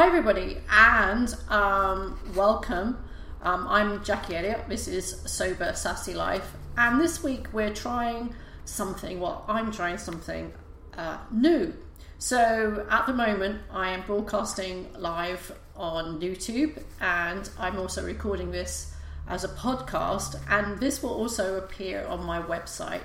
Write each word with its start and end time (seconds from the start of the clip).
Hi, 0.00 0.06
everybody, 0.06 0.56
and 0.70 1.36
um, 1.50 2.18
welcome. 2.34 2.96
Um, 3.42 3.66
I'm 3.68 4.02
Jackie 4.02 4.34
Elliott. 4.34 4.66
This 4.66 4.88
is 4.88 5.20
Sober 5.30 5.74
Sassy 5.74 6.14
Life, 6.14 6.54
and 6.78 6.98
this 6.98 7.22
week 7.22 7.52
we're 7.52 7.74
trying 7.74 8.34
something. 8.64 9.20
Well, 9.20 9.44
I'm 9.46 9.70
trying 9.70 9.98
something 9.98 10.54
uh, 10.96 11.18
new. 11.30 11.74
So 12.16 12.86
at 12.88 13.08
the 13.08 13.12
moment, 13.12 13.60
I 13.70 13.90
am 13.90 14.00
broadcasting 14.06 14.88
live 14.96 15.52
on 15.76 16.18
YouTube, 16.18 16.82
and 17.02 17.50
I'm 17.58 17.78
also 17.78 18.02
recording 18.02 18.50
this 18.50 18.94
as 19.28 19.44
a 19.44 19.48
podcast, 19.48 20.40
and 20.48 20.80
this 20.80 21.02
will 21.02 21.12
also 21.12 21.58
appear 21.58 22.06
on 22.06 22.24
my 22.24 22.40
website 22.40 23.02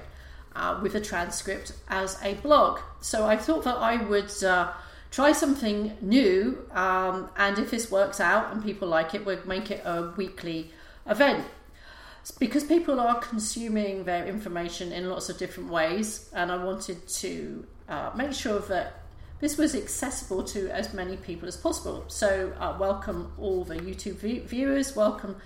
uh, 0.56 0.80
with 0.82 0.96
a 0.96 1.02
transcript 1.02 1.74
as 1.90 2.18
a 2.24 2.36
blog. 2.36 2.80
So 3.02 3.28
I 3.28 3.36
thought 3.36 3.66
that 3.66 3.76
I 3.76 3.98
would. 3.98 4.32
Uh, 4.42 4.72
try 5.16 5.32
something 5.32 5.94
new. 6.02 6.58
Um, 6.72 7.30
and 7.38 7.58
if 7.58 7.72
this 7.72 7.90
works 7.90 8.20
out 8.20 8.52
and 8.52 8.62
people 8.62 8.90
like 8.90 9.16
it, 9.16 9.26
we'll 9.26 9.46
make 9.46 9.72
it 9.72 9.82
a 9.86 10.12
weekly 10.18 10.72
event. 11.08 11.46
because 12.40 12.64
people 12.64 13.00
are 13.00 13.20
consuming 13.20 14.04
their 14.04 14.26
information 14.26 14.92
in 14.92 15.10
lots 15.10 15.30
of 15.30 15.38
different 15.38 15.70
ways, 15.70 16.28
and 16.34 16.52
I 16.52 16.62
wanted 16.62 17.08
to 17.08 17.66
uh, 17.88 18.12
make 18.16 18.34
sure 18.34 18.60
that 18.60 19.04
this 19.40 19.58
was 19.58 19.74
accessible 19.76 20.44
to 20.46 20.70
as 20.70 20.94
many 20.94 21.16
people 21.18 21.48
as 21.48 21.56
possible. 21.56 22.04
So, 22.08 22.52
uh, 22.60 22.76
welcome 22.80 23.32
all 23.38 23.64
the 23.64 23.76
YouTube 23.76 24.18
viewers, 24.48 24.96
welcome 24.96 25.38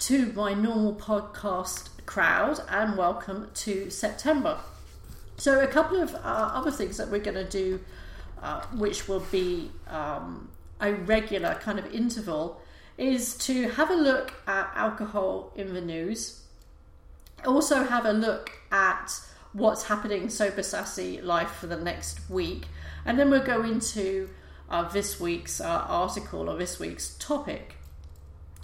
to 0.00 0.26
my 0.34 0.52
normal 0.52 0.94
podcast 0.94 1.88
crowd, 2.04 2.60
and 2.68 2.98
welcome 2.98 3.48
to 3.64 3.90
September. 3.90 4.60
So, 5.38 5.60
a 5.60 5.66
couple 5.66 6.00
of 6.00 6.14
uh, 6.14 6.18
other 6.58 6.70
things 6.70 6.98
that 6.98 7.10
we're 7.10 7.26
going 7.30 7.42
to 7.46 7.48
do 7.48 7.80
uh, 8.42 8.62
which 8.74 9.08
will 9.08 9.24
be 9.30 9.70
um, 9.88 10.50
a 10.80 10.92
regular 10.92 11.54
kind 11.54 11.78
of 11.78 11.92
interval, 11.94 12.60
is 12.98 13.36
to 13.38 13.68
have 13.70 13.90
a 13.90 13.94
look 13.94 14.34
at 14.46 14.70
alcohol 14.74 15.52
in 15.54 15.74
the 15.74 15.80
news. 15.80 16.42
Also, 17.44 17.84
have 17.84 18.06
a 18.06 18.12
look 18.12 18.50
at 18.70 19.20
what's 19.52 19.84
happening 19.84 20.28
sober 20.28 20.62
sassy 20.62 21.20
life 21.20 21.50
for 21.50 21.66
the 21.66 21.76
next 21.76 22.28
week, 22.30 22.66
and 23.04 23.18
then 23.18 23.30
we'll 23.30 23.44
go 23.44 23.62
into 23.62 24.28
uh, 24.70 24.82
this 24.88 25.20
week's 25.20 25.60
uh, 25.60 25.84
article 25.88 26.48
or 26.48 26.56
this 26.56 26.78
week's 26.78 27.14
topic. 27.18 27.76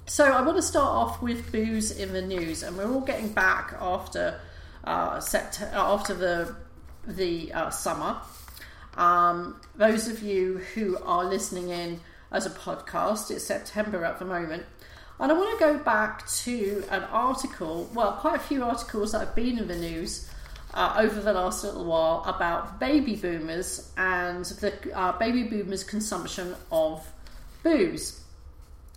So, 0.06 0.24
I 0.32 0.42
want 0.42 0.56
to 0.56 0.62
start 0.62 0.88
off 0.88 1.22
with 1.22 1.52
booze 1.52 1.90
in 1.90 2.12
the 2.12 2.22
news, 2.22 2.62
and 2.62 2.76
we're 2.76 2.90
all 2.90 3.00
getting 3.00 3.28
back 3.28 3.74
after 3.80 4.40
uh, 4.84 5.18
sept- 5.18 5.72
after 5.72 6.14
the 6.14 6.54
the 7.06 7.52
uh, 7.52 7.70
summer. 7.70 8.20
Um, 8.96 9.60
those 9.74 10.08
of 10.08 10.22
you 10.22 10.58
who 10.74 10.98
are 11.04 11.24
listening 11.24 11.70
in 11.70 12.00
as 12.30 12.46
a 12.46 12.50
podcast, 12.50 13.30
it's 13.30 13.44
September 13.44 14.04
at 14.04 14.18
the 14.18 14.24
moment. 14.24 14.64
And 15.20 15.30
I 15.30 15.34
want 15.34 15.58
to 15.58 15.64
go 15.64 15.78
back 15.78 16.26
to 16.28 16.84
an 16.90 17.04
article, 17.04 17.88
well, 17.94 18.12
quite 18.12 18.36
a 18.36 18.42
few 18.42 18.64
articles 18.64 19.12
that 19.12 19.20
have 19.20 19.34
been 19.34 19.58
in 19.58 19.68
the 19.68 19.76
news 19.76 20.28
uh, 20.74 20.96
over 20.98 21.20
the 21.20 21.32
last 21.32 21.64
little 21.64 21.84
while 21.84 22.24
about 22.26 22.80
baby 22.80 23.14
boomers 23.14 23.92
and 23.96 24.44
the 24.44 24.72
uh, 24.98 25.16
baby 25.18 25.44
boomers' 25.44 25.84
consumption 25.84 26.54
of 26.70 27.06
booze. 27.62 28.20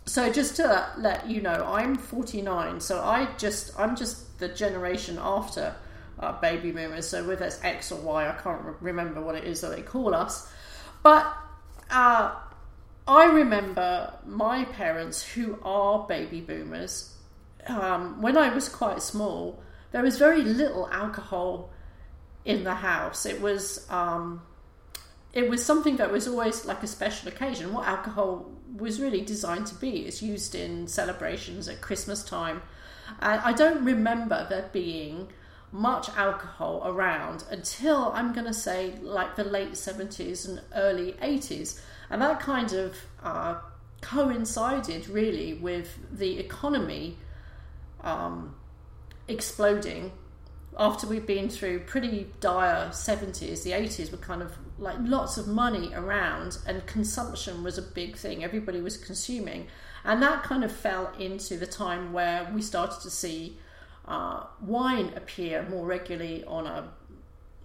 So 0.05 0.31
just 0.31 0.55
to 0.57 0.87
let 0.97 1.29
you 1.29 1.41
know, 1.41 1.65
I'm 1.67 1.95
49, 1.95 2.79
so 2.79 3.01
I 3.01 3.27
just 3.37 3.77
I'm 3.77 3.95
just 3.95 4.39
the 4.39 4.47
generation 4.47 5.17
after 5.19 5.75
uh, 6.19 6.39
baby 6.39 6.71
boomers. 6.71 7.07
So 7.07 7.27
whether 7.27 7.45
it's 7.45 7.63
X 7.63 7.91
or 7.91 7.99
Y, 7.99 8.29
I 8.29 8.33
can't 8.41 8.61
re- 8.63 8.73
remember 8.81 9.21
what 9.21 9.35
it 9.35 9.43
is 9.43 9.61
that 9.61 9.75
they 9.75 9.81
call 9.81 10.13
us. 10.13 10.51
But 11.03 11.25
uh, 11.89 12.35
I 13.07 13.25
remember 13.25 14.13
my 14.25 14.65
parents, 14.65 15.23
who 15.23 15.59
are 15.63 16.07
baby 16.07 16.41
boomers, 16.41 17.15
um, 17.67 18.21
when 18.21 18.37
I 18.37 18.53
was 18.53 18.69
quite 18.69 19.01
small, 19.01 19.61
there 19.91 20.01
was 20.03 20.17
very 20.17 20.41
little 20.41 20.89
alcohol 20.91 21.69
in 22.43 22.63
the 22.63 22.75
house. 22.75 23.25
It 23.25 23.41
was 23.41 23.89
um, 23.89 24.41
it 25.33 25.49
was 25.49 25.65
something 25.65 25.97
that 25.97 26.11
was 26.11 26.27
always 26.27 26.65
like 26.65 26.81
a 26.81 26.87
special 26.87 27.27
occasion. 27.27 27.73
What 27.73 27.87
alcohol 27.87 28.51
was 28.77 29.01
really 29.01 29.21
designed 29.21 29.67
to 29.67 29.75
be. 29.75 30.05
It's 30.05 30.21
used 30.21 30.55
in 30.55 30.87
celebrations 30.87 31.67
at 31.67 31.81
Christmas 31.81 32.23
time. 32.23 32.61
And 33.19 33.41
I 33.41 33.53
don't 33.53 33.83
remember 33.83 34.47
there 34.49 34.69
being 34.71 35.29
much 35.75 36.09
alcohol 36.15 36.81
around 36.85 37.43
until 37.51 38.11
I'm 38.13 38.31
going 38.31 38.47
to 38.47 38.53
say 38.53 38.93
like 39.01 39.35
the 39.35 39.43
late 39.43 39.73
70s 39.73 40.47
and 40.47 40.61
early 40.73 41.13
80s. 41.13 41.81
And 42.09 42.21
that 42.21 42.39
kind 42.39 42.71
of 42.71 42.95
uh, 43.21 43.55
coincided 44.01 45.09
really 45.09 45.55
with 45.55 45.97
the 46.11 46.39
economy 46.39 47.17
um, 48.01 48.55
exploding 49.27 50.13
after 50.77 51.07
we've 51.07 51.27
been 51.27 51.49
through 51.49 51.79
pretty 51.79 52.27
dire 52.39 52.89
70s. 52.91 53.63
The 53.63 53.71
80s 53.71 54.11
were 54.11 54.17
kind 54.17 54.41
of 54.41 54.57
like 54.77 54.97
lots 55.01 55.37
of 55.37 55.47
money 55.47 55.91
around, 55.93 56.57
and 56.65 56.85
consumption 56.85 57.63
was 57.63 57.77
a 57.77 57.81
big 57.81 58.15
thing. 58.15 58.43
Everybody 58.43 58.79
was 58.79 58.95
consuming. 58.95 59.67
And 60.05 60.21
that 60.21 60.43
kind 60.43 60.63
of 60.63 60.71
fell 60.71 61.11
into 61.19 61.57
the 61.57 61.65
time 61.65 62.13
where 62.13 62.49
we 62.53 62.61
started 62.61 63.01
to 63.01 63.09
see 63.09 63.57
uh, 64.07 64.43
wine 64.61 65.13
appear 65.15 65.67
more 65.69 65.85
regularly 65.85 66.43
on 66.45 66.67
a 66.67 66.91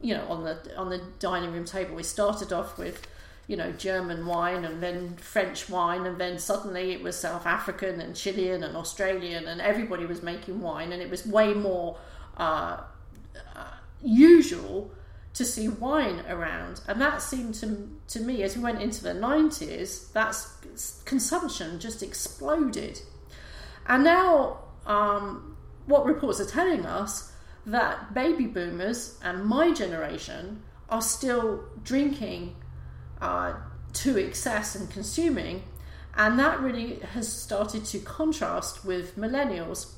you 0.00 0.14
know 0.14 0.26
on 0.28 0.44
the 0.44 0.76
on 0.76 0.90
the 0.90 1.02
dining 1.18 1.52
room 1.52 1.64
table. 1.64 1.94
We 1.94 2.02
started 2.02 2.52
off 2.52 2.78
with 2.78 3.06
you 3.50 3.56
know 3.56 3.72
German 3.72 4.26
wine 4.26 4.64
and 4.64 4.80
then 4.80 5.16
French 5.16 5.68
wine 5.68 6.06
and 6.06 6.20
then 6.20 6.38
suddenly 6.38 6.92
it 6.92 7.02
was 7.02 7.16
South 7.18 7.46
African 7.46 8.00
and 8.00 8.14
Chilean 8.14 8.62
and 8.62 8.76
Australian 8.76 9.48
and 9.48 9.60
everybody 9.60 10.06
was 10.06 10.22
making 10.22 10.60
wine 10.60 10.92
and 10.92 11.02
it 11.02 11.10
was 11.10 11.26
way 11.26 11.52
more 11.52 11.98
uh, 12.36 12.80
uh, 13.56 13.64
usual 14.00 14.92
to 15.34 15.44
see 15.44 15.68
wine 15.68 16.22
around 16.28 16.80
and 16.86 17.00
that 17.00 17.22
seemed 17.22 17.54
to, 17.54 17.88
to 18.06 18.20
me 18.20 18.44
as 18.44 18.56
we 18.56 18.62
went 18.62 18.80
into 18.80 19.02
the 19.02 19.14
90s 19.14 20.12
that's 20.12 21.02
consumption 21.04 21.80
just 21.80 22.04
exploded 22.04 23.00
and 23.88 24.04
now 24.04 24.58
um, 24.86 25.49
what 25.86 26.04
reports 26.04 26.40
are 26.40 26.46
telling 26.46 26.86
us 26.86 27.32
that 27.66 28.14
baby 28.14 28.46
boomers 28.46 29.18
and 29.22 29.44
my 29.44 29.72
generation 29.72 30.62
are 30.88 31.02
still 31.02 31.64
drinking 31.82 32.56
uh, 33.20 33.54
to 33.92 34.18
excess 34.18 34.74
and 34.74 34.90
consuming, 34.90 35.62
and 36.16 36.38
that 36.38 36.60
really 36.60 37.00
has 37.12 37.30
started 37.30 37.84
to 37.84 37.98
contrast 37.98 38.84
with 38.84 39.16
millennials. 39.16 39.92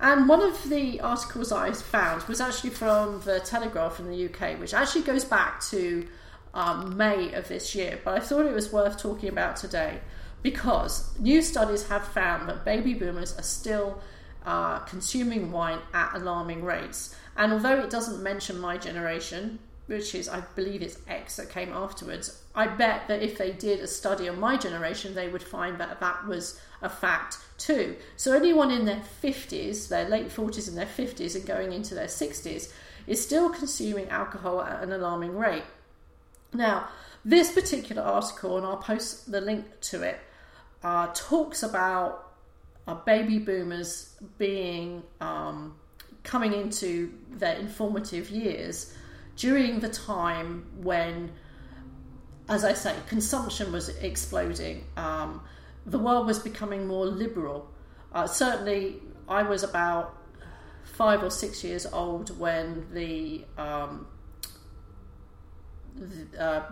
And 0.00 0.28
one 0.28 0.42
of 0.42 0.68
the 0.68 1.00
articles 1.00 1.52
I 1.52 1.72
found 1.72 2.24
was 2.24 2.40
actually 2.40 2.70
from 2.70 3.20
the 3.20 3.40
Telegraph 3.40 4.00
in 4.00 4.10
the 4.10 4.26
UK, 4.26 4.58
which 4.58 4.74
actually 4.74 5.02
goes 5.02 5.24
back 5.24 5.62
to 5.66 6.06
um, 6.54 6.96
May 6.96 7.32
of 7.34 7.48
this 7.48 7.74
year, 7.74 8.00
but 8.04 8.14
I 8.14 8.20
thought 8.20 8.46
it 8.46 8.54
was 8.54 8.72
worth 8.72 8.98
talking 8.98 9.28
about 9.28 9.56
today 9.56 10.00
because 10.42 11.16
new 11.18 11.40
studies 11.40 11.86
have 11.88 12.04
found 12.04 12.48
that 12.48 12.64
baby 12.64 12.94
boomers 12.94 13.38
are 13.38 13.44
still 13.44 14.00
uh, 14.44 14.80
consuming 14.80 15.52
wine 15.52 15.78
at 15.94 16.14
alarming 16.14 16.64
rates. 16.64 17.14
And 17.36 17.52
although 17.52 17.80
it 17.80 17.90
doesn't 17.90 18.22
mention 18.22 18.60
my 18.60 18.76
generation, 18.76 19.58
which 19.86 20.14
is, 20.14 20.28
I 20.28 20.40
believe 20.54 20.82
it's 20.82 20.98
X 21.08 21.36
that 21.36 21.50
came 21.50 21.72
afterwards, 21.72 22.42
I 22.54 22.66
bet 22.66 23.08
that 23.08 23.22
if 23.22 23.38
they 23.38 23.52
did 23.52 23.80
a 23.80 23.86
study 23.86 24.28
on 24.28 24.38
my 24.38 24.56
generation, 24.56 25.14
they 25.14 25.28
would 25.28 25.42
find 25.42 25.78
that 25.80 26.00
that 26.00 26.26
was 26.26 26.60
a 26.80 26.88
fact 26.88 27.38
too. 27.58 27.96
So 28.16 28.32
anyone 28.32 28.70
in 28.70 28.84
their 28.84 29.02
50s, 29.22 29.88
their 29.88 30.08
late 30.08 30.28
40s 30.28 30.68
and 30.68 30.76
their 30.76 30.86
50s, 30.86 31.34
and 31.34 31.46
going 31.46 31.72
into 31.72 31.94
their 31.94 32.06
60s, 32.06 32.72
is 33.06 33.24
still 33.24 33.50
consuming 33.50 34.08
alcohol 34.08 34.62
at 34.62 34.82
an 34.82 34.92
alarming 34.92 35.36
rate. 35.36 35.64
Now, 36.52 36.88
this 37.24 37.52
particular 37.52 38.02
article, 38.02 38.56
and 38.56 38.66
I'll 38.66 38.76
post 38.76 39.30
the 39.30 39.40
link 39.40 39.64
to 39.82 40.02
it, 40.02 40.20
uh, 40.82 41.08
talks 41.14 41.62
about 41.62 42.31
baby 43.06 43.38
boomers 43.38 44.16
being 44.38 45.02
um, 45.20 45.74
coming 46.22 46.52
into 46.52 47.12
their 47.30 47.56
informative 47.56 48.30
years 48.30 48.94
during 49.36 49.80
the 49.80 49.88
time 49.88 50.66
when, 50.80 51.32
as 52.48 52.64
I 52.64 52.74
say, 52.74 52.94
consumption 53.08 53.72
was 53.72 53.88
exploding. 53.88 54.84
Um, 54.96 55.42
the 55.86 55.98
world 55.98 56.26
was 56.26 56.38
becoming 56.38 56.86
more 56.86 57.06
liberal. 57.06 57.70
Uh, 58.12 58.26
certainly, 58.26 59.00
I 59.28 59.42
was 59.42 59.62
about 59.62 60.16
five 60.84 61.22
or 61.22 61.30
six 61.30 61.64
years 61.64 61.86
old 61.86 62.38
when 62.38 62.86
the 62.92 63.44
um, 63.56 64.06
the, 65.96 66.42
uh, 66.42 66.62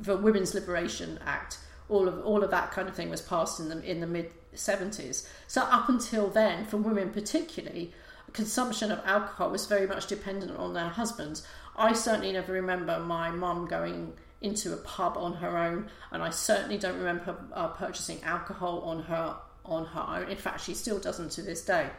the 0.00 0.16
Women's 0.16 0.54
Liberation 0.54 1.18
Act, 1.24 1.58
all 1.88 2.08
of 2.08 2.24
all 2.24 2.42
of 2.42 2.50
that 2.50 2.70
kind 2.70 2.88
of 2.88 2.94
thing 2.94 3.10
was 3.10 3.20
passed 3.20 3.60
in 3.60 3.68
the 3.68 3.82
in 3.82 4.00
the 4.00 4.06
mid 4.06 4.32
seventies. 4.54 5.28
So 5.46 5.62
up 5.62 5.88
until 5.88 6.28
then, 6.28 6.66
for 6.66 6.76
women 6.76 7.10
particularly, 7.10 7.92
consumption 8.32 8.92
of 8.92 9.00
alcohol 9.04 9.50
was 9.50 9.66
very 9.66 9.86
much 9.86 10.06
dependent 10.06 10.56
on 10.56 10.74
their 10.74 10.88
husbands. 10.88 11.46
I 11.76 11.92
certainly 11.92 12.32
never 12.32 12.52
remember 12.52 12.98
my 12.98 13.30
mum 13.30 13.66
going 13.66 14.14
into 14.40 14.72
a 14.72 14.76
pub 14.76 15.16
on 15.16 15.34
her 15.34 15.56
own, 15.56 15.90
and 16.12 16.22
I 16.22 16.30
certainly 16.30 16.78
don't 16.78 16.98
remember 16.98 17.36
uh, 17.52 17.68
purchasing 17.68 18.22
alcohol 18.22 18.80
on 18.80 19.02
her 19.04 19.36
on 19.64 19.84
her 19.86 20.04
own. 20.08 20.30
In 20.30 20.36
fact, 20.36 20.60
she 20.60 20.74
still 20.74 20.98
doesn't 20.98 21.30
to 21.32 21.42
this 21.42 21.64
day. 21.64 21.90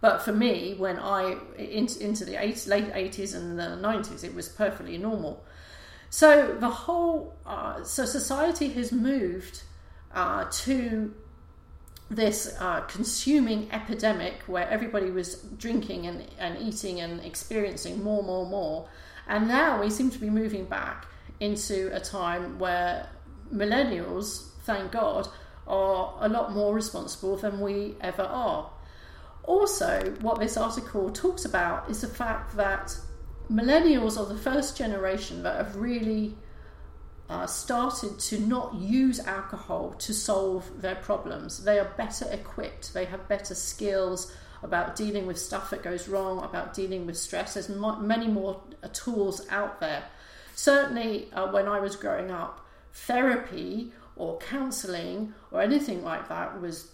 But 0.00 0.22
for 0.22 0.32
me, 0.32 0.74
when 0.76 0.98
I 0.98 1.36
into, 1.56 2.04
into 2.04 2.24
the 2.24 2.36
eight, 2.42 2.66
late 2.66 2.90
eighties 2.94 3.34
and 3.34 3.58
the 3.58 3.76
nineties, 3.76 4.24
it 4.24 4.34
was 4.34 4.48
perfectly 4.48 4.98
normal. 4.98 5.44
So 6.10 6.54
the 6.58 6.68
whole 6.68 7.34
uh, 7.46 7.82
so 7.82 8.04
society 8.04 8.68
has 8.68 8.92
moved 8.92 9.62
uh, 10.14 10.44
to 10.50 11.14
this 12.08 12.56
uh, 12.60 12.80
consuming 12.82 13.68
epidemic 13.72 14.42
where 14.46 14.68
everybody 14.68 15.10
was 15.10 15.36
drinking 15.58 16.06
and, 16.06 16.24
and 16.38 16.56
eating 16.60 17.00
and 17.00 17.20
experiencing 17.24 18.02
more, 18.02 18.22
more, 18.22 18.46
more. 18.46 18.88
And 19.26 19.48
now 19.48 19.80
we 19.80 19.90
seem 19.90 20.10
to 20.10 20.18
be 20.18 20.30
moving 20.30 20.66
back 20.66 21.06
into 21.40 21.90
a 21.94 22.00
time 22.00 22.58
where 22.58 23.08
millennials, 23.52 24.50
thank 24.62 24.92
God, 24.92 25.28
are 25.66 26.14
a 26.20 26.28
lot 26.28 26.52
more 26.52 26.74
responsible 26.74 27.36
than 27.36 27.60
we 27.60 27.96
ever 28.00 28.22
are. 28.22 28.70
Also, 29.42 30.14
what 30.20 30.38
this 30.38 30.56
article 30.56 31.10
talks 31.10 31.44
about 31.44 31.90
is 31.90 32.00
the 32.00 32.08
fact 32.08 32.56
that 32.56 32.96
millennials 33.50 34.18
are 34.18 34.26
the 34.26 34.38
first 34.38 34.76
generation 34.76 35.42
that 35.42 35.56
have 35.56 35.76
really 35.76 36.36
started 37.46 38.18
to 38.18 38.38
not 38.40 38.74
use 38.74 39.18
alcohol 39.20 39.94
to 39.98 40.14
solve 40.14 40.80
their 40.80 40.94
problems. 40.96 41.64
They 41.64 41.78
are 41.78 41.92
better 41.96 42.26
equipped, 42.30 42.94
they 42.94 43.04
have 43.06 43.28
better 43.28 43.54
skills 43.54 44.32
about 44.62 44.96
dealing 44.96 45.26
with 45.26 45.38
stuff 45.38 45.70
that 45.70 45.82
goes 45.82 46.08
wrong, 46.08 46.42
about 46.42 46.74
dealing 46.74 47.06
with 47.06 47.16
stress. 47.16 47.54
There's 47.54 47.68
many 47.68 48.26
more 48.26 48.60
uh, 48.82 48.88
tools 48.92 49.46
out 49.50 49.80
there. 49.80 50.04
Certainly, 50.54 51.28
uh, 51.32 51.50
when 51.50 51.68
I 51.68 51.80
was 51.80 51.96
growing 51.96 52.30
up, 52.30 52.66
therapy 52.92 53.92
or 54.16 54.38
counseling 54.38 55.34
or 55.50 55.60
anything 55.60 56.02
like 56.02 56.28
that 56.28 56.60
was 56.60 56.90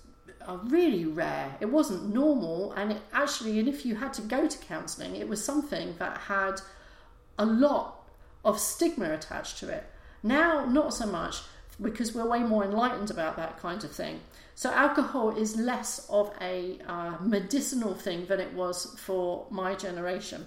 uh, 0.46 0.58
really 0.64 1.04
rare. 1.04 1.56
It 1.60 1.66
wasn't 1.66 2.12
normal, 2.12 2.72
and 2.72 2.92
it 2.92 3.02
actually, 3.12 3.58
and 3.58 3.68
if 3.68 3.86
you 3.86 3.94
had 3.94 4.12
to 4.14 4.22
go 4.22 4.48
to 4.48 4.58
counseling, 4.58 5.16
it 5.16 5.28
was 5.28 5.44
something 5.44 5.94
that 5.98 6.18
had 6.18 6.60
a 7.38 7.46
lot 7.46 8.08
of 8.44 8.58
stigma 8.58 9.12
attached 9.12 9.58
to 9.58 9.68
it. 9.68 9.84
Now, 10.22 10.64
not 10.64 10.94
so 10.94 11.06
much 11.06 11.42
because 11.80 12.14
we're 12.14 12.28
way 12.28 12.40
more 12.40 12.64
enlightened 12.64 13.10
about 13.10 13.36
that 13.36 13.58
kind 13.58 13.82
of 13.82 13.90
thing. 13.90 14.20
So, 14.54 14.70
alcohol 14.70 15.30
is 15.36 15.56
less 15.56 16.06
of 16.10 16.32
a 16.40 16.78
uh, 16.86 17.14
medicinal 17.20 17.94
thing 17.94 18.26
than 18.26 18.38
it 18.38 18.52
was 18.52 18.94
for 18.98 19.46
my 19.50 19.74
generation. 19.74 20.46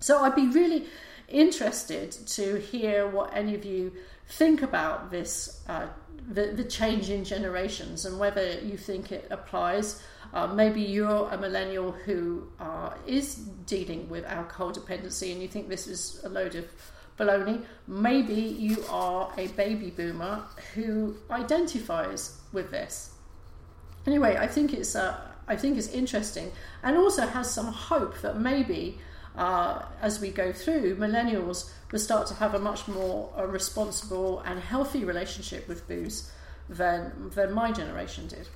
So, 0.00 0.22
I'd 0.22 0.36
be 0.36 0.48
really 0.48 0.86
interested 1.28 2.12
to 2.12 2.56
hear 2.60 3.08
what 3.08 3.36
any 3.36 3.54
of 3.54 3.64
you 3.64 3.92
think 4.28 4.62
about 4.62 5.10
this 5.10 5.62
uh, 5.68 5.88
the, 6.28 6.46
the 6.48 6.64
change 6.64 7.10
in 7.10 7.24
generations 7.24 8.04
and 8.04 8.18
whether 8.18 8.58
you 8.60 8.76
think 8.76 9.12
it 9.12 9.26
applies. 9.30 10.02
Uh, 10.34 10.46
maybe 10.46 10.82
you're 10.82 11.28
a 11.30 11.38
millennial 11.38 11.92
who 11.92 12.48
uh, 12.58 12.90
is 13.06 13.36
dealing 13.66 14.08
with 14.08 14.24
alcohol 14.24 14.72
dependency 14.72 15.32
and 15.32 15.40
you 15.40 15.48
think 15.48 15.68
this 15.68 15.86
is 15.86 16.20
a 16.24 16.28
load 16.28 16.54
of 16.56 16.64
baloney. 17.18 17.64
Maybe 17.86 18.34
you 18.34 18.84
are 18.90 19.32
a 19.36 19.48
baby 19.48 19.90
boomer 19.90 20.44
who 20.74 21.16
identifies 21.30 22.40
with 22.52 22.70
this. 22.70 23.10
Anyway, 24.06 24.36
I 24.36 24.46
think 24.46 24.72
it's 24.72 24.94
uh, 24.94 25.18
I 25.48 25.56
think 25.56 25.78
it's 25.78 25.88
interesting 25.88 26.52
and 26.82 26.96
also 26.96 27.26
has 27.26 27.50
some 27.50 27.66
hope 27.66 28.20
that 28.22 28.38
maybe 28.38 28.98
uh, 29.36 29.82
as 30.00 30.20
we 30.20 30.30
go 30.30 30.52
through, 30.52 30.96
millennials 30.96 31.70
will 31.92 31.98
start 31.98 32.26
to 32.28 32.34
have 32.34 32.54
a 32.54 32.58
much 32.58 32.88
more 32.88 33.32
uh, 33.36 33.46
responsible 33.46 34.40
and 34.40 34.60
healthy 34.60 35.04
relationship 35.04 35.68
with 35.68 35.86
booze 35.86 36.30
than 36.68 37.30
than 37.34 37.52
my 37.52 37.70
generation 37.70 38.26
did. 38.28 38.48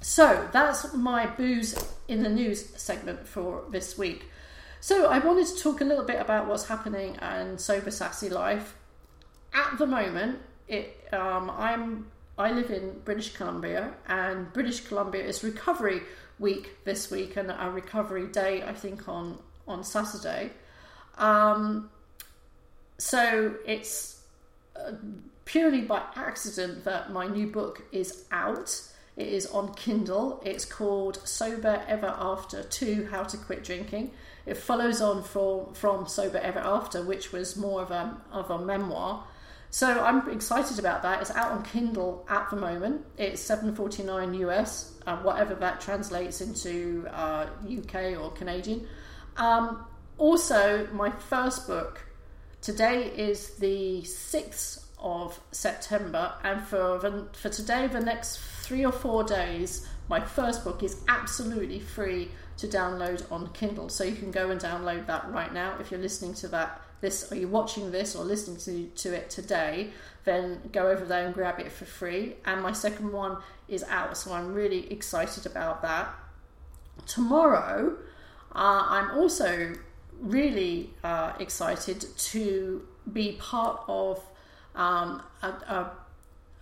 So 0.00 0.48
that's 0.52 0.92
my 0.94 1.26
booze 1.26 1.74
in 2.08 2.22
the 2.22 2.28
news 2.28 2.68
segment 2.76 3.26
for 3.26 3.64
this 3.70 3.96
week. 3.96 4.26
So 4.84 5.06
I 5.06 5.18
wanted 5.18 5.46
to 5.46 5.56
talk 5.62 5.80
a 5.80 5.84
little 5.84 6.04
bit 6.04 6.20
about 6.20 6.46
what's 6.46 6.66
happening 6.66 7.16
and 7.22 7.58
sober 7.58 7.90
sassy 7.90 8.28
life. 8.28 8.76
At 9.54 9.78
the 9.78 9.86
moment, 9.86 10.40
it 10.68 11.08
um, 11.10 11.50
I'm 11.56 12.08
I 12.36 12.52
live 12.52 12.70
in 12.70 13.00
British 13.02 13.32
Columbia, 13.32 13.94
and 14.08 14.52
British 14.52 14.80
Columbia 14.80 15.24
is 15.24 15.42
Recovery 15.42 16.02
Week 16.38 16.84
this 16.84 17.10
week, 17.10 17.38
and 17.38 17.50
a 17.50 17.70
Recovery 17.70 18.26
Day 18.26 18.62
I 18.62 18.74
think 18.74 19.08
on 19.08 19.38
on 19.66 19.84
Saturday. 19.84 20.50
Um, 21.16 21.88
so 22.98 23.54
it's 23.64 24.20
uh, 24.76 24.92
purely 25.46 25.80
by 25.80 26.02
accident 26.14 26.84
that 26.84 27.10
my 27.10 27.26
new 27.26 27.46
book 27.46 27.80
is 27.90 28.26
out. 28.30 28.82
It 29.16 29.28
is 29.28 29.46
on 29.46 29.74
Kindle. 29.74 30.42
It's 30.44 30.64
called 30.64 31.26
Sober 31.26 31.84
Ever 31.86 32.14
After 32.18 32.64
2 32.64 33.08
How 33.10 33.22
to 33.22 33.36
Quit 33.36 33.62
Drinking. 33.62 34.10
It 34.44 34.56
follows 34.56 35.00
on 35.00 35.22
from, 35.22 35.72
from 35.74 36.08
Sober 36.08 36.38
Ever 36.38 36.58
After, 36.58 37.02
which 37.02 37.32
was 37.32 37.56
more 37.56 37.80
of 37.82 37.92
a, 37.92 38.16
of 38.32 38.50
a 38.50 38.58
memoir. 38.58 39.24
So 39.70 40.00
I'm 40.04 40.28
excited 40.30 40.78
about 40.78 41.02
that. 41.02 41.20
It's 41.20 41.30
out 41.30 41.52
on 41.52 41.62
Kindle 41.62 42.26
at 42.28 42.50
the 42.50 42.56
moment. 42.56 43.04
It's 43.16 43.42
7.49 43.48 44.38
US, 44.40 44.94
uh, 45.06 45.16
whatever 45.18 45.54
that 45.54 45.80
translates 45.80 46.40
into 46.40 47.06
uh, 47.12 47.46
UK 47.66 48.20
or 48.20 48.30
Canadian. 48.32 48.86
Um, 49.36 49.84
also, 50.18 50.88
my 50.92 51.10
first 51.10 51.66
book 51.66 52.04
today 52.60 53.06
is 53.16 53.50
the 53.56 54.02
6th 54.02 54.83
of 55.04 55.38
September, 55.52 56.32
and 56.42 56.60
for 56.62 56.98
the, 56.98 57.28
for 57.34 57.50
today, 57.50 57.86
the 57.86 58.00
next 58.00 58.38
three 58.62 58.84
or 58.84 58.90
four 58.90 59.22
days, 59.22 59.86
my 60.08 60.20
first 60.20 60.64
book 60.64 60.82
is 60.82 61.02
absolutely 61.08 61.78
free 61.78 62.30
to 62.56 62.66
download 62.66 63.30
on 63.30 63.52
Kindle. 63.52 63.88
So 63.88 64.02
you 64.02 64.16
can 64.16 64.30
go 64.30 64.50
and 64.50 64.60
download 64.60 65.06
that 65.06 65.30
right 65.30 65.52
now. 65.52 65.76
If 65.78 65.90
you're 65.90 66.00
listening 66.00 66.34
to 66.34 66.48
that, 66.48 66.80
this, 67.00 67.30
or 67.30 67.36
you're 67.36 67.48
watching 67.48 67.90
this 67.90 68.16
or 68.16 68.24
listening 68.24 68.56
to, 68.58 68.90
to 69.02 69.14
it 69.14 69.28
today, 69.28 69.90
then 70.24 70.60
go 70.72 70.88
over 70.88 71.04
there 71.04 71.26
and 71.26 71.34
grab 71.34 71.60
it 71.60 71.70
for 71.70 71.84
free. 71.84 72.36
And 72.46 72.62
my 72.62 72.72
second 72.72 73.12
one 73.12 73.38
is 73.68 73.84
out, 73.84 74.16
so 74.16 74.32
I'm 74.32 74.54
really 74.54 74.90
excited 74.90 75.44
about 75.44 75.82
that. 75.82 76.14
Tomorrow, 77.06 77.96
uh, 78.54 78.86
I'm 78.88 79.18
also 79.18 79.74
really 80.20 80.90
uh, 81.02 81.32
excited 81.38 82.06
to 82.16 82.86
be 83.12 83.32
part 83.32 83.82
of 83.88 84.22
um, 84.74 85.22
a, 85.42 85.48
a, 85.48 85.90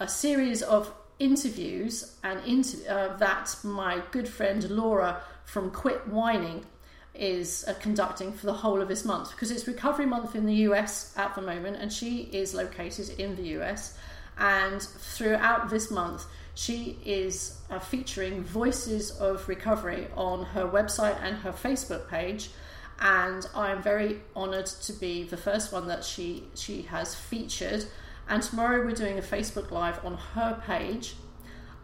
a 0.00 0.08
series 0.08 0.62
of 0.62 0.92
interviews 1.18 2.16
and 2.24 2.44
inter- 2.44 2.78
uh, 2.88 3.16
that 3.18 3.56
my 3.62 4.02
good 4.10 4.28
friend 4.28 4.68
Laura 4.70 5.20
from 5.44 5.70
Quit 5.70 6.08
Whining 6.08 6.64
is 7.14 7.64
uh, 7.68 7.74
conducting 7.74 8.32
for 8.32 8.46
the 8.46 8.52
whole 8.52 8.80
of 8.80 8.88
this 8.88 9.04
month 9.04 9.30
because 9.30 9.50
it's 9.50 9.66
Recovery 9.66 10.06
Month 10.06 10.34
in 10.34 10.46
the 10.46 10.54
US 10.68 11.14
at 11.16 11.34
the 11.34 11.42
moment, 11.42 11.76
and 11.76 11.92
she 11.92 12.28
is 12.32 12.54
located 12.54 13.10
in 13.18 13.36
the 13.36 13.60
US. 13.60 13.96
And 14.38 14.80
throughout 14.82 15.68
this 15.68 15.90
month, 15.90 16.24
she 16.54 16.98
is 17.04 17.58
uh, 17.70 17.78
featuring 17.78 18.42
Voices 18.42 19.10
of 19.12 19.48
Recovery 19.48 20.08
on 20.16 20.44
her 20.46 20.66
website 20.66 21.18
and 21.22 21.36
her 21.38 21.52
Facebook 21.52 22.08
page. 22.08 22.50
And 23.00 23.46
I'm 23.54 23.82
very 23.82 24.20
honoured 24.36 24.66
to 24.66 24.92
be 24.92 25.24
the 25.24 25.36
first 25.36 25.72
one 25.72 25.88
that 25.88 26.04
she 26.04 26.44
she 26.54 26.82
has 26.82 27.14
featured. 27.14 27.84
And 28.28 28.42
tomorrow 28.42 28.84
we're 28.84 28.92
doing 28.92 29.18
a 29.18 29.22
Facebook 29.22 29.70
Live 29.70 30.04
on 30.04 30.14
her 30.34 30.62
page. 30.66 31.16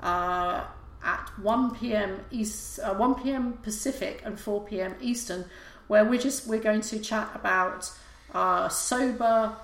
Uh, 0.00 0.64
at 1.02 1.30
1 1.40 1.74
p.m. 1.76 2.20
East, 2.30 2.80
uh, 2.80 2.94
1 2.94 3.22
p.m. 3.22 3.52
Pacific 3.62 4.22
and 4.24 4.38
4 4.38 4.64
p.m. 4.64 4.94
Eastern, 5.00 5.44
where 5.86 6.04
we're 6.04 6.20
just 6.20 6.46
we're 6.46 6.60
going 6.60 6.80
to 6.80 6.98
chat 6.98 7.30
about 7.34 7.90
uh, 8.34 8.68
sober, 8.68 9.56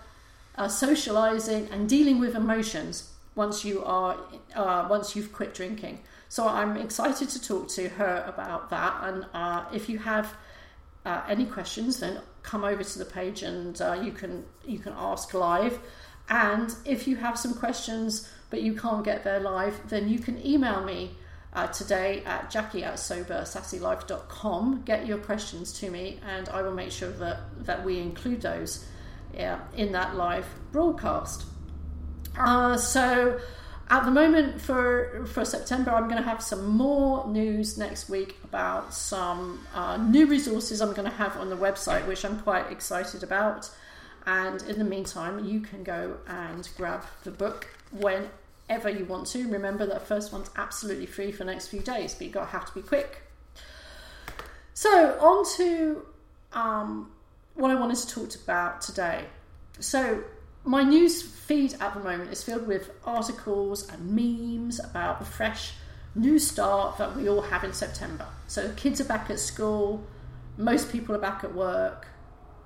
uh, 0.57 0.69
socializing, 0.69 1.69
and 1.71 1.89
dealing 1.89 2.19
with 2.19 2.35
emotions 2.35 3.11
once 3.35 3.65
you 3.65 3.85
are 3.85 4.17
uh, 4.55 4.87
once 4.89 5.17
you've 5.17 5.33
quit 5.33 5.55
drinking. 5.55 6.01
So 6.29 6.47
I'm 6.49 6.77
excited 6.77 7.29
to 7.31 7.43
talk 7.43 7.69
to 7.71 7.89
her 7.91 8.25
about 8.27 8.71
that. 8.71 8.95
And 9.03 9.27
uh, 9.35 9.65
if 9.73 9.89
you 9.89 9.99
have 9.99 10.35
any 11.29 11.45
questions, 11.45 12.01
then 12.01 12.21
come 12.43 12.65
over 12.65 12.83
to 12.83 12.99
the 12.99 13.05
page 13.05 13.43
and 13.43 13.79
you 14.03 14.13
can 14.13 14.45
you 14.65 14.79
can 14.79 14.95
ask 14.97 15.35
live. 15.35 15.79
And 16.29 16.75
if 16.85 17.07
you 17.07 17.17
have 17.17 17.39
some 17.39 17.55
questions 17.55 18.29
but 18.51 18.63
you 18.63 18.75
can't 18.75 19.05
get 19.05 19.25
there 19.25 19.41
live, 19.41 19.89
then 19.89 20.09
you 20.09 20.21
can 20.21 20.45
email 20.47 20.85
me 20.85 21.11
uh, 21.55 21.67
today 21.69 22.23
at 22.25 22.51
jackie 22.51 22.85
at 22.85 22.95
sobersassylife.com. 22.95 24.83
Get 24.85 25.07
your 25.07 25.19
questions 25.19 25.73
to 25.81 25.91
me, 25.91 26.21
and 26.25 26.49
I 26.49 26.63
will 26.63 26.75
make 26.75 26.93
sure 26.93 27.11
that, 27.11 27.41
that 27.65 27.85
we 27.85 27.99
include 27.99 28.43
those 28.43 28.87
yeah, 29.35 29.61
in 29.77 29.93
that 29.93 30.15
live 30.15 30.47
broadcast. 30.73 31.45
Uh, 32.39 32.77
so, 32.77 33.41
at 33.91 34.05
the 34.05 34.11
moment 34.11 34.61
for 34.61 35.27
for 35.27 35.45
September, 35.45 35.91
I'm 35.91 36.05
going 36.05 36.23
to 36.23 36.29
have 36.29 36.43
some 36.43 36.67
more 36.67 37.27
news 37.29 37.77
next 37.77 38.09
week 38.09 38.37
about 38.45 38.95
some 38.95 39.67
uh, 39.75 39.97
new 39.97 40.27
resources 40.27 40.81
I'm 40.81 40.93
going 40.93 41.11
to 41.11 41.17
have 41.17 41.37
on 41.37 41.51
the 41.51 41.57
website, 41.57 42.07
which 42.07 42.25
I'm 42.25 42.41
quite 42.41 42.71
excited 42.71 43.23
about. 43.23 43.71
And 44.27 44.63
in 44.63 44.79
the 44.79 44.85
meantime, 44.85 45.45
you 45.45 45.61
can 45.61 45.83
go 45.85 46.17
and 46.27 46.69
grab 46.77 47.05
the 47.25 47.31
book 47.31 47.69
whenever 47.93 48.89
you 48.89 49.05
want 49.05 49.27
to. 49.29 49.47
Remember 49.49 49.87
that 49.87 50.07
first 50.07 50.33
one's 50.33 50.51
absolutely 50.57 51.07
free 51.07 51.31
for 51.31 51.39
the 51.39 51.53
next 51.53 51.69
few 51.69 51.81
days, 51.81 52.15
but 52.15 52.27
you 52.27 52.33
got 52.33 52.45
to 52.45 52.51
have 52.51 52.67
to 52.67 52.75
be 52.75 52.83
quick. 52.83 53.23
So 54.73 55.19
on 55.21 55.45
to 55.57 56.07
um, 56.53 57.11
what 57.55 57.71
I 57.71 57.75
wanted 57.75 57.97
to 57.97 58.09
talk 58.09 58.35
about 58.35 58.81
today. 58.81 59.27
So 59.81 60.25
my 60.65 60.83
news 60.83 61.23
feed 61.23 61.75
at 61.81 61.95
the 61.95 62.01
moment 62.01 62.33
is 62.33 62.43
filled 62.43 62.67
with 62.67 62.91
articles 63.05 63.89
and 63.91 64.11
memes 64.11 64.81
about 64.81 65.19
the 65.19 65.27
fresh 65.27 65.75
new 66.15 66.39
start 66.39 66.97
that 66.99 67.15
we 67.17 67.29
all 67.29 67.43
have 67.43 67.65
in 67.65 67.73
September. 67.73 68.27
So 68.47 68.73
kids 68.77 69.01
are 69.01 69.05
back 69.05 69.31
at 69.31 69.39
school, 69.39 70.03
most 70.57 70.91
people 70.91 71.15
are 71.15 71.19
back 71.19 71.45
at 71.45 71.55
work, 71.55 72.07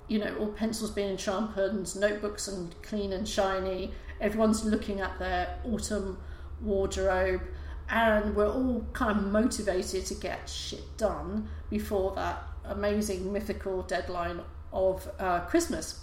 you 0.09 0.19
know, 0.19 0.35
all 0.37 0.47
pencils 0.47 0.91
being 0.91 1.15
sharpened, 1.15 1.95
notebooks 1.95 2.47
and 2.47 2.75
clean 2.81 3.13
and 3.13 3.27
shiny. 3.27 3.93
Everyone's 4.19 4.65
looking 4.65 4.99
at 4.99 5.17
their 5.19 5.57
autumn 5.63 6.17
wardrobe, 6.61 7.41
and 7.89 8.35
we're 8.35 8.51
all 8.51 8.85
kind 8.91 9.17
of 9.17 9.23
motivated 9.25 10.05
to 10.07 10.15
get 10.15 10.49
shit 10.49 10.97
done 10.97 11.47
before 11.69 12.13
that 12.15 12.43
amazing 12.65 13.31
mythical 13.31 13.83
deadline 13.83 14.41
of 14.73 15.09
uh, 15.19 15.39
Christmas. 15.41 16.01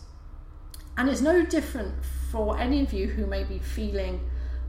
And 0.97 1.11
it's 1.11 1.21
no 1.21 1.45
different 1.45 1.95
for 2.31 2.59
any 2.59 2.83
of 2.83 2.93
you 2.93 3.09
who 3.09 3.27
may 3.27 3.45
be 3.45 3.59
feeling 3.59 4.21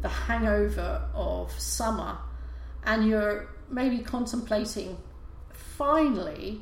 the 0.01 0.09
hangover 0.09 1.07
of 1.13 1.51
summer 1.59 2.17
and 2.87 3.07
you're 3.07 3.49
maybe 3.69 3.99
contemplating 3.99 4.97
finally 5.51 6.61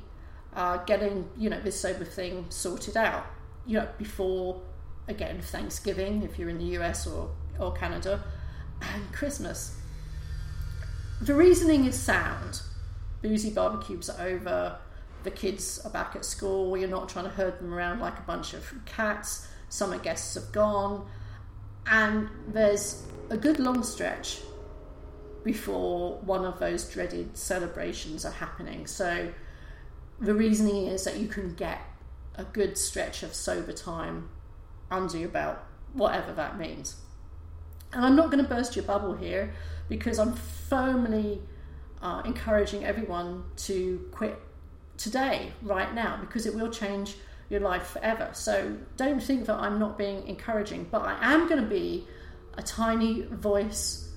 getting 0.86 1.30
you 1.38 1.50
know 1.50 1.60
this 1.60 1.80
sober 1.80 2.06
thing 2.06 2.46
sorted 2.50 2.98
out. 2.98 3.26
You 3.66 3.80
know 3.80 3.88
before 3.98 4.62
again 5.08 5.42
Thanksgiving 5.42 6.24
if 6.24 6.40
you're 6.40 6.50
in 6.50 6.58
the 6.58 6.78
US 6.78 7.08
or 7.08 7.30
or 7.60 7.74
Canada 7.74 8.24
and 8.82 9.12
Christmas. 9.14 9.78
The 11.22 11.34
reasoning 11.34 11.86
is 11.86 11.98
sound. 11.98 12.62
Boozy 13.22 13.50
barbecues 13.50 14.10
are 14.10 14.28
over. 14.28 14.78
The 15.24 15.32
kids 15.32 15.82
are 15.84 15.90
back 15.90 16.16
at 16.16 16.26
school. 16.26 16.78
You're 16.78 16.90
not 16.90 17.10
trying 17.10 17.26
to 17.26 17.32
herd 17.32 17.60
them 17.60 17.74
around 17.74 18.00
like 18.00 18.20
a 18.20 18.22
bunch 18.24 18.54
of 18.54 18.72
cats. 18.86 19.48
Summer 19.70 19.98
guests 19.98 20.36
have 20.36 20.52
gone. 20.52 21.08
And 21.88 22.30
there's 22.48 23.04
a 23.30 23.38
good 23.38 23.60
long 23.60 23.82
stretch 23.84 24.42
before 25.44 26.18
one 26.22 26.44
of 26.44 26.60
those 26.60 26.90
dreaded 26.90 27.38
celebrations 27.38 28.26
are 28.26 28.32
happening. 28.32 28.86
So 28.86 29.32
the 30.20 30.34
reasoning 30.34 30.88
is 30.88 31.04
that 31.04 31.18
you 31.18 31.28
can 31.28 31.54
get 31.56 31.82
a 32.36 32.44
good 32.44 32.78
stretch 32.78 33.24
of 33.24 33.34
sober 33.34 33.74
time 33.74 34.30
under 34.92 35.18
your 35.18 35.30
belt, 35.30 35.58
whatever 35.94 36.32
that 36.34 36.58
means. 36.58 36.98
And 37.94 38.06
I'm 38.06 38.16
not 38.16 38.32
going 38.32 38.44
to 38.44 38.50
burst 38.50 38.76
your 38.76 38.86
bubble 38.86 39.14
here 39.14 39.54
because 39.88 40.20
I'm 40.20 40.34
firmly 40.34 41.42
uh, 42.02 42.22
encouraging 42.26 42.84
everyone 42.84 43.44
to 43.58 44.08
quit 44.12 44.40
today, 44.98 45.52
right 45.62 45.94
now, 45.94 46.18
because 46.20 46.46
it 46.46 46.56
will 46.56 46.70
change 46.70 47.16
your 47.50 47.60
life 47.60 47.88
forever. 47.88 48.30
So 48.34 48.78
don't 48.98 49.22
think 49.22 49.46
that 49.46 49.56
I'm 49.56 49.80
not 49.80 49.98
being 49.98 50.28
encouraging, 50.28 50.88
but 50.92 51.04
I 51.04 51.34
am 51.34 51.48
going 51.48 51.62
to 51.62 51.68
be 51.68 52.08
a 52.58 52.64
tiny 52.64 53.24
voice 53.24 54.12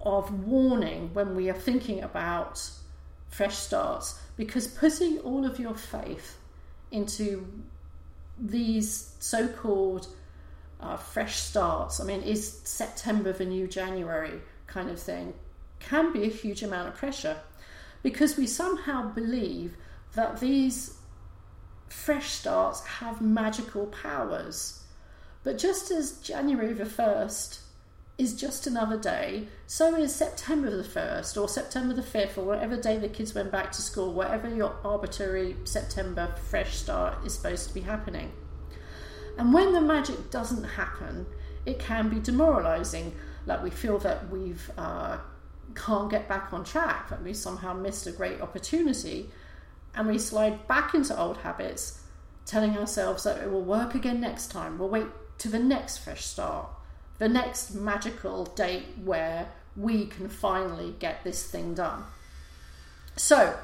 of 0.00 0.46
warning 0.46 1.10
when 1.12 1.34
we 1.34 1.50
are 1.50 1.54
thinking 1.54 2.02
about 2.02 2.62
fresh 3.28 3.56
starts 3.56 4.20
because 4.36 4.66
putting 4.66 5.18
all 5.20 5.44
of 5.44 5.58
your 5.58 5.74
faith 5.74 6.38
into 6.90 7.46
these 8.38 9.14
so 9.18 9.48
called 9.48 10.08
uh, 10.80 10.96
fresh 10.96 11.36
starts, 11.36 12.00
I 12.00 12.04
mean, 12.04 12.22
is 12.22 12.60
September 12.64 13.32
the 13.32 13.44
new 13.44 13.66
January 13.66 14.40
kind 14.66 14.90
of 14.90 15.00
thing, 15.00 15.34
can 15.80 16.12
be 16.12 16.24
a 16.24 16.28
huge 16.28 16.62
amount 16.62 16.88
of 16.88 16.94
pressure 16.96 17.38
because 18.02 18.36
we 18.36 18.46
somehow 18.46 19.12
believe 19.12 19.76
that 20.14 20.40
these 20.40 20.96
fresh 21.88 22.30
starts 22.30 22.84
have 22.84 23.20
magical 23.20 23.86
powers. 23.86 24.82
But 25.44 25.58
just 25.58 25.90
as 25.90 26.18
January 26.20 26.72
the 26.72 26.84
1st 26.84 27.60
is 28.18 28.34
just 28.34 28.66
another 28.66 28.98
day, 28.98 29.46
so 29.66 29.94
is 29.94 30.14
September 30.14 30.74
the 30.74 30.82
1st 30.82 31.40
or 31.40 31.48
September 31.48 31.92
the 31.92 32.02
5th 32.02 32.38
or 32.38 32.44
whatever 32.44 32.76
day 32.76 32.96
the 32.96 33.08
kids 33.08 33.34
went 33.34 33.52
back 33.52 33.70
to 33.72 33.82
school, 33.82 34.12
whatever 34.14 34.48
your 34.48 34.74
arbitrary 34.82 35.54
September 35.64 36.34
fresh 36.48 36.76
start 36.76 37.26
is 37.26 37.34
supposed 37.34 37.68
to 37.68 37.74
be 37.74 37.82
happening. 37.82 38.32
And 39.36 39.52
when 39.52 39.74
the 39.74 39.82
magic 39.82 40.30
doesn't 40.30 40.64
happen, 40.64 41.26
it 41.66 41.78
can 41.78 42.08
be 42.08 42.18
demoralizing. 42.18 43.14
Like 43.44 43.62
we 43.62 43.68
feel 43.68 43.98
that 43.98 44.30
we've 44.30 44.70
uh, 44.78 45.18
can't 45.74 46.10
get 46.10 46.26
back 46.26 46.54
on 46.54 46.64
track, 46.64 47.10
that 47.10 47.22
we 47.22 47.34
somehow 47.34 47.74
missed 47.74 48.06
a 48.06 48.12
great 48.12 48.40
opportunity, 48.40 49.28
and 49.94 50.08
we 50.08 50.18
slide 50.18 50.66
back 50.66 50.94
into 50.94 51.18
old 51.18 51.38
habits, 51.38 52.00
telling 52.46 52.78
ourselves 52.78 53.24
that 53.24 53.42
it 53.42 53.50
will 53.50 53.62
work 53.62 53.94
again 53.94 54.20
next 54.20 54.50
time. 54.50 54.78
We'll 54.78 54.88
wait 54.88 55.06
to 55.38 55.48
the 55.50 55.58
next 55.58 55.98
fresh 55.98 56.24
start 56.24 56.68
the 57.18 57.28
next 57.28 57.74
magical 57.74 58.44
date 58.44 58.86
where 59.02 59.48
we 59.76 60.06
can 60.06 60.28
finally 60.28 60.94
get 60.98 61.24
this 61.24 61.46
thing 61.46 61.74
done. 61.74 62.04
So, 63.16 63.58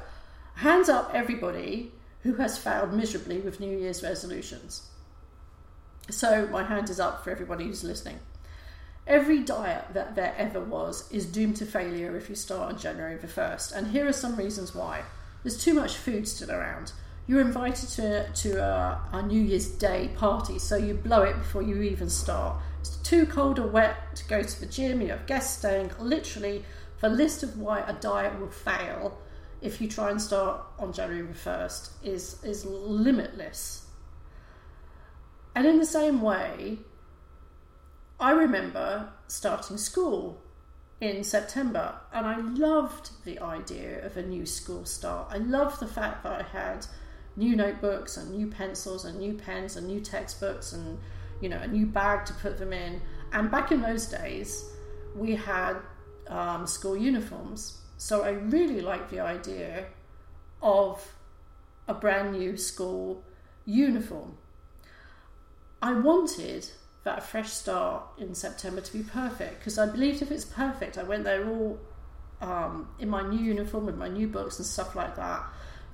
hands 0.55 0.89
up, 0.89 1.11
everybody 1.13 1.91
who 2.21 2.35
has 2.35 2.57
failed 2.57 2.93
miserably 2.93 3.39
with 3.39 3.59
New 3.59 3.77
Year's 3.77 4.03
resolutions. 4.03 4.89
So, 6.09 6.47
my 6.47 6.63
hand 6.63 6.89
is 6.89 6.99
up 6.99 7.23
for 7.23 7.31
everybody 7.31 7.65
who's 7.65 7.83
listening. 7.83 8.19
Every 9.05 9.39
diet 9.39 9.85
that 9.93 10.15
there 10.15 10.33
ever 10.37 10.61
was 10.61 11.11
is 11.11 11.25
doomed 11.25 11.57
to 11.57 11.65
failure 11.65 12.15
if 12.15 12.29
you 12.29 12.35
start 12.35 12.71
on 12.71 12.79
January 12.79 13.17
the 13.17 13.27
1st, 13.27 13.73
and 13.75 13.87
here 13.87 14.07
are 14.07 14.13
some 14.13 14.35
reasons 14.35 14.73
why. 14.73 15.03
There's 15.43 15.61
too 15.61 15.73
much 15.73 15.97
food 15.97 16.27
still 16.27 16.51
around. 16.51 16.93
You're 17.27 17.41
invited 17.41 17.89
to, 17.89 18.31
to 18.31 18.63
a, 18.63 19.01
a 19.11 19.21
New 19.21 19.41
Year's 19.41 19.67
Day 19.67 20.09
party, 20.15 20.57
so 20.57 20.77
you 20.77 20.93
blow 20.93 21.23
it 21.23 21.37
before 21.37 21.61
you 21.61 21.81
even 21.81 22.09
start. 22.09 22.55
It's 22.83 22.97
too 22.97 23.25
cold 23.25 23.59
or 23.59 23.67
wet 23.67 24.13
to 24.17 24.25
go 24.25 24.43
to 24.43 24.59
the 24.59 24.65
gym, 24.65 24.99
you 24.99 25.07
have 25.07 25.25
guests 25.25 25.57
staying. 25.57 25.91
Literally, 26.01 26.65
the 26.99 27.07
list 27.07 27.41
of 27.41 27.57
why 27.57 27.79
a 27.79 27.93
diet 27.93 28.37
will 28.37 28.49
fail 28.49 29.21
if 29.61 29.79
you 29.79 29.87
try 29.87 30.11
and 30.11 30.21
start 30.21 30.61
on 30.77 30.91
January 30.91 31.33
1st 31.33 31.91
is, 32.03 32.43
is 32.43 32.65
limitless. 32.65 33.85
And 35.55 35.65
in 35.65 35.79
the 35.79 35.85
same 35.85 36.21
way, 36.21 36.79
I 38.19 38.31
remember 38.31 39.13
starting 39.29 39.77
school 39.77 40.41
in 40.99 41.23
September 41.23 41.95
and 42.11 42.27
I 42.27 42.35
loved 42.35 43.11
the 43.23 43.39
idea 43.39 44.05
of 44.05 44.17
a 44.17 44.23
new 44.23 44.45
school 44.45 44.83
start. 44.83 45.29
I 45.31 45.37
loved 45.37 45.79
the 45.79 45.87
fact 45.87 46.23
that 46.23 46.33
I 46.33 46.43
had 46.43 46.85
new 47.37 47.55
notebooks 47.55 48.17
and 48.17 48.31
new 48.31 48.47
pencils 48.47 49.05
and 49.05 49.19
new 49.19 49.35
pens 49.35 49.77
and 49.77 49.87
new 49.87 50.01
textbooks 50.01 50.73
and 50.73 50.99
you 51.41 51.49
know 51.49 51.57
a 51.57 51.67
new 51.67 51.85
bag 51.85 52.25
to 52.25 52.33
put 52.33 52.57
them 52.57 52.73
in. 52.73 53.01
And 53.31 53.49
back 53.49 53.71
in 53.71 53.81
those 53.81 54.05
days, 54.05 54.63
we 55.15 55.35
had 55.35 55.77
um, 56.27 56.67
school 56.67 56.95
uniforms, 56.95 57.79
so 57.97 58.23
I 58.23 58.29
really 58.29 58.81
liked 58.81 59.09
the 59.09 59.19
idea 59.19 59.85
of 60.61 61.13
a 61.87 61.93
brand 61.93 62.33
new 62.33 62.57
school 62.57 63.23
uniform. 63.65 64.37
I 65.81 65.93
wanted 65.93 66.69
that 67.03 67.23
fresh 67.23 67.49
start 67.49 68.03
in 68.17 68.33
September 68.33 68.79
to 68.79 68.93
be 68.93 69.03
perfect 69.03 69.59
because 69.59 69.77
I 69.77 69.85
believed 69.85 70.21
if 70.21 70.31
it's 70.31 70.45
perfect, 70.45 70.97
I 70.97 71.03
went 71.03 71.25
there 71.25 71.47
all 71.47 71.79
um, 72.41 72.89
in 72.99 73.09
my 73.09 73.21
new 73.21 73.39
uniform 73.39 73.85
with 73.85 73.97
my 73.97 74.07
new 74.07 74.27
books 74.27 74.59
and 74.59 74.65
stuff 74.65 74.95
like 74.95 75.15
that, 75.15 75.43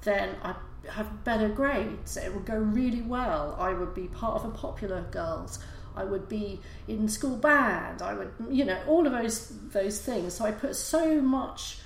then 0.01 0.35
I 0.43 0.55
have 0.87 1.23
better 1.23 1.49
grades. 1.49 2.17
It 2.17 2.33
would 2.33 2.45
go 2.45 2.55
really 2.55 3.01
well. 3.01 3.55
I 3.59 3.73
would 3.73 3.93
be 3.93 4.07
part 4.07 4.35
of 4.35 4.45
a 4.45 4.51
popular 4.55 5.01
girls. 5.11 5.59
I 5.95 6.03
would 6.03 6.29
be 6.29 6.61
in 6.87 7.09
school 7.09 7.35
band. 7.35 8.01
I 8.01 8.13
would, 8.13 8.31
you 8.49 8.63
know, 8.63 8.79
all 8.87 9.05
of 9.05 9.11
those 9.11 9.51
those 9.71 10.01
things. 10.01 10.35
So 10.35 10.45
I 10.45 10.51
put 10.51 10.75
so 10.75 11.21
much 11.21 11.79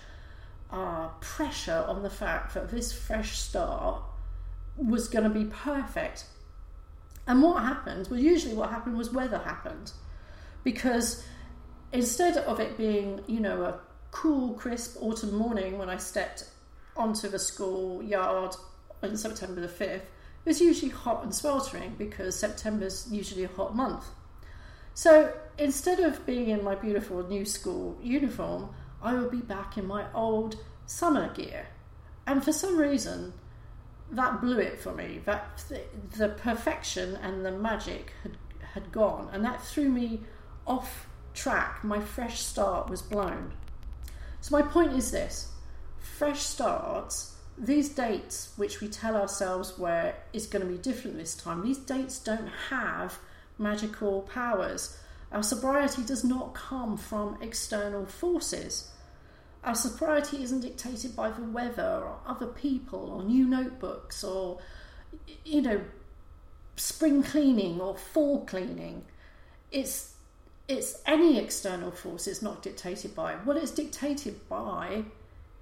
uh, 0.69 1.07
pressure 1.19 1.83
on 1.87 2.03
the 2.03 2.09
fact 2.09 2.53
that 2.53 2.69
this 2.69 2.93
fresh 2.93 3.37
start 3.37 4.01
was 4.77 5.07
going 5.07 5.23
to 5.23 5.29
be 5.29 5.45
perfect. 5.45 6.25
And 7.25 7.41
what 7.41 7.63
happened? 7.63 8.07
Well, 8.09 8.19
usually 8.19 8.53
what 8.53 8.69
happened 8.69 8.97
was 8.97 9.11
weather 9.11 9.39
happened, 9.39 9.91
because 10.63 11.25
instead 11.91 12.37
of 12.37 12.59
it 12.59 12.77
being, 12.77 13.21
you 13.27 13.39
know, 13.39 13.63
a 13.63 13.79
cool, 14.11 14.53
crisp 14.55 14.97
autumn 15.01 15.33
morning 15.33 15.77
when 15.77 15.89
I 15.89 15.97
stepped 15.97 16.45
onto 16.95 17.29
the 17.29 17.39
school 17.39 18.03
yard 18.03 18.55
on 19.11 19.17
September 19.17 19.61
the 19.61 19.67
5th, 19.67 19.95
it 19.95 20.49
was 20.49 20.61
usually 20.61 20.91
hot 20.91 21.23
and 21.23 21.33
sweltering 21.33 21.95
because 21.97 22.37
September's 22.37 23.07
usually 23.11 23.43
a 23.43 23.49
hot 23.49 23.75
month. 23.75 24.05
So 24.93 25.33
instead 25.57 25.99
of 25.99 26.25
being 26.25 26.49
in 26.49 26.63
my 26.63 26.75
beautiful 26.75 27.25
new 27.27 27.45
school 27.45 27.97
uniform, 28.01 28.69
I 29.01 29.15
would 29.15 29.31
be 29.31 29.41
back 29.41 29.77
in 29.77 29.87
my 29.87 30.05
old 30.13 30.57
summer 30.85 31.33
gear. 31.33 31.67
And 32.27 32.43
for 32.43 32.53
some 32.53 32.77
reason, 32.77 33.33
that 34.11 34.41
blew 34.41 34.59
it 34.59 34.79
for 34.79 34.93
me. 34.93 35.21
That 35.25 35.63
the 36.17 36.29
perfection 36.29 37.15
and 37.15 37.45
the 37.45 37.51
magic 37.51 38.13
had, 38.21 38.37
had 38.73 38.91
gone, 38.91 39.29
and 39.33 39.43
that 39.43 39.63
threw 39.63 39.89
me 39.89 40.21
off 40.67 41.07
track. 41.33 41.83
My 41.83 41.99
fresh 41.99 42.41
start 42.41 42.89
was 42.89 43.01
blown. 43.01 43.53
So, 44.41 44.57
my 44.57 44.61
point 44.61 44.93
is 44.93 45.11
this 45.11 45.51
fresh 45.99 46.41
starts, 46.41 47.32
these 47.57 47.89
dates 47.89 48.53
which 48.55 48.81
we 48.81 48.87
tell 48.87 49.15
ourselves 49.15 49.77
where 49.77 50.15
is 50.33 50.47
going 50.47 50.65
to 50.65 50.71
be 50.71 50.77
different 50.77 51.17
this 51.17 51.35
time, 51.35 51.63
these 51.63 51.77
dates 51.77 52.19
don't 52.19 52.49
have 52.69 53.19
magical 53.57 54.21
powers. 54.23 54.97
Our 55.31 55.43
sobriety 55.43 56.03
does 56.03 56.23
not 56.23 56.53
come 56.53 56.97
from 56.97 57.37
external 57.41 58.05
forces. 58.05 58.91
Our 59.63 59.75
sobriety 59.75 60.43
isn't 60.43 60.61
dictated 60.61 61.15
by 61.15 61.31
the 61.31 61.43
weather 61.43 62.01
or 62.03 62.19
other 62.25 62.47
people 62.47 63.11
or 63.11 63.23
new 63.23 63.45
notebooks 63.45 64.23
or, 64.23 64.59
you 65.45 65.61
know, 65.61 65.81
spring 66.75 67.23
cleaning 67.23 67.79
or 67.79 67.95
fall 67.95 68.45
cleaning. 68.45 69.05
It's 69.71 70.11
it's 70.67 71.01
any 71.05 71.37
external 71.37 71.91
force 71.91 72.25
it's 72.25 72.41
not 72.41 72.61
dictated 72.61 73.15
by. 73.15 73.35
What 73.35 73.57
it's 73.57 73.71
dictated 73.71 74.47
by 74.47 75.03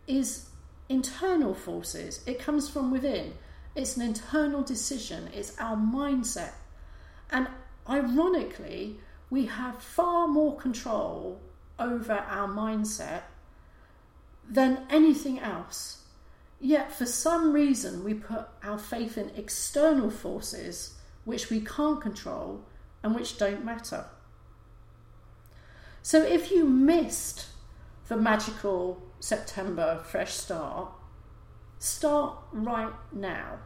is 0.07 0.50
internal 0.91 1.53
forces. 1.53 2.21
It 2.27 2.37
comes 2.39 2.69
from 2.69 2.91
within. 2.91 3.33
It's 3.75 3.95
an 3.95 4.03
internal 4.03 4.61
decision. 4.61 5.29
It's 5.33 5.57
our 5.57 5.77
mindset. 5.77 6.51
And 7.31 7.47
ironically, 7.89 8.99
we 9.29 9.45
have 9.45 9.81
far 9.81 10.27
more 10.27 10.57
control 10.57 11.41
over 11.79 12.13
our 12.13 12.49
mindset 12.49 13.21
than 14.47 14.85
anything 14.89 15.39
else. 15.39 16.03
Yet, 16.59 16.91
for 16.91 17.05
some 17.05 17.53
reason, 17.53 18.03
we 18.03 18.13
put 18.13 18.47
our 18.61 18.77
faith 18.77 19.17
in 19.17 19.31
external 19.35 20.11
forces 20.11 20.95
which 21.23 21.49
we 21.49 21.61
can't 21.61 22.01
control 22.01 22.65
and 23.01 23.15
which 23.15 23.37
don't 23.37 23.63
matter. 23.63 24.05
So, 26.03 26.21
if 26.21 26.51
you 26.51 26.65
missed 26.65 27.47
the 28.09 28.17
magical 28.17 29.01
September 29.21 30.01
fresh 30.03 30.33
start, 30.33 30.91
start 31.77 32.37
right 32.51 32.93
now. 33.13 33.59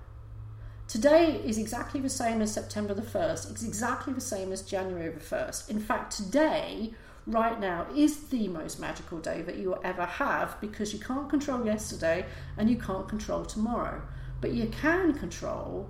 Today 0.87 1.41
is 1.43 1.57
exactly 1.57 2.01
the 2.01 2.09
same 2.09 2.41
as 2.41 2.53
September 2.53 2.93
the 2.93 3.01
1st. 3.01 3.51
It's 3.51 3.63
exactly 3.63 4.13
the 4.13 4.21
same 4.21 4.51
as 4.51 4.61
January 4.61 5.09
the 5.09 5.19
1st. 5.19 5.69
In 5.69 5.79
fact, 5.79 6.15
today, 6.15 6.93
right 7.25 7.59
now, 7.59 7.87
is 7.95 8.27
the 8.27 8.49
most 8.49 8.81
magical 8.81 9.17
day 9.19 9.41
that 9.43 9.55
you 9.55 9.69
will 9.69 9.81
ever 9.83 10.05
have 10.05 10.59
because 10.59 10.93
you 10.93 10.99
can't 10.99 11.29
control 11.29 11.65
yesterday 11.65 12.25
and 12.57 12.69
you 12.69 12.77
can't 12.77 13.07
control 13.07 13.45
tomorrow. 13.45 14.01
But 14.41 14.51
you 14.51 14.67
can 14.67 15.13
control 15.13 15.89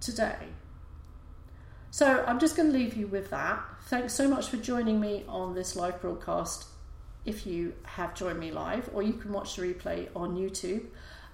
today. 0.00 0.50
So 1.90 2.24
I'm 2.26 2.38
just 2.38 2.56
going 2.56 2.70
to 2.72 2.78
leave 2.78 2.94
you 2.94 3.08
with 3.08 3.30
that. 3.30 3.60
Thanks 3.82 4.14
so 4.14 4.28
much 4.28 4.48
for 4.48 4.56
joining 4.56 5.00
me 5.00 5.24
on 5.28 5.54
this 5.54 5.74
live 5.74 6.00
broadcast 6.00 6.68
if 7.24 7.46
you 7.46 7.74
have 7.84 8.14
joined 8.14 8.38
me 8.38 8.50
live, 8.50 8.90
or 8.92 9.02
you 9.02 9.14
can 9.14 9.32
watch 9.32 9.56
the 9.56 9.62
replay 9.62 10.08
on 10.14 10.36
YouTube. 10.36 10.86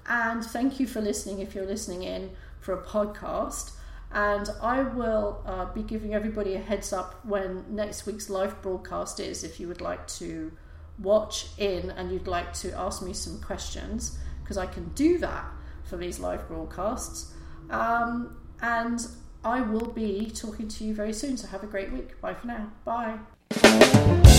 And 0.07 0.45
thank 0.45 0.81
you 0.81 0.87
for 0.87 1.01
listening 1.01 1.41
if 1.41 1.55
you're 1.55 1.67
listening 1.67 2.03
in 2.03 2.31
for 2.61 2.75
a 2.75 2.83
podcast. 2.83 3.73
And 4.13 4.49
I 4.61 4.83
will 4.83 5.43
uh, 5.47 5.67
be 5.73 5.83
giving 5.83 6.15
everybody 6.15 6.55
a 6.55 6.59
heads 6.59 6.93
up 6.93 7.25
when 7.25 7.65
next 7.69 8.07
week's 8.07 8.29
live 8.29 8.61
broadcast 8.61 9.21
is 9.21 9.45
if 9.45 9.61
you 9.61 9.69
would 9.69 9.81
like 9.81 10.07
to 10.09 10.51
watch 10.99 11.47
in 11.59 11.91
and 11.93 12.11
you'd 12.11 12.27
like 12.27 12.53
to 12.55 12.73
ask 12.73 13.03
me 13.03 13.13
some 13.13 13.41
questions, 13.41 14.19
because 14.43 14.59
I 14.59 14.67
can 14.67 14.89
do 14.91 15.19
that 15.19 15.45
for 15.85 15.97
these 15.97 16.19
live 16.19 16.47
broadcasts. 16.49 17.33
Um, 17.71 18.37
and 18.61 19.07
I 19.45 19.61
will 19.61 19.87
be 19.93 20.31
talking 20.35 20.69
to 20.69 20.85
you 20.85 20.95
very 20.95 21.13
soon. 21.13 21.37
So 21.37 21.47
have 21.47 21.63
a 21.63 21.69
great 21.69 21.93
week. 21.93 22.21
Bye 22.21 22.35
for 22.35 22.47
now. 22.49 22.73
Bye. 22.85 24.30